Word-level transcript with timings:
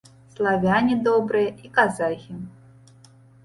Славяне 0.35 0.95
добрыя 1.09 1.49
і 1.67 1.73
казахі. 1.77 2.33